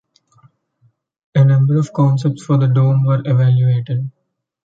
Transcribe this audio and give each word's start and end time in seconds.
A 1.35 1.45
number 1.45 1.77
of 1.77 1.93
concepts 1.93 2.43
for 2.43 2.57
the 2.57 2.65
dome 2.65 3.05
were 3.05 3.21
evaluated. 3.23 4.09